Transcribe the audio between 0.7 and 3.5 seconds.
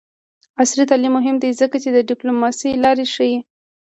تعلیم مهم دی ځکه چې د ډیپلوماسۍ لارې ښيي.